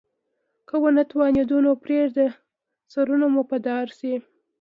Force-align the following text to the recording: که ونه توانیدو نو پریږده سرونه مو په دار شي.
که 0.67 0.75
ونه 0.81 1.03
توانیدو 1.11 1.57
نو 1.65 1.71
پریږده 1.83 2.27
سرونه 2.91 3.25
مو 3.33 3.41
په 3.49 3.57
دار 3.65 3.85
شي. 3.97 4.13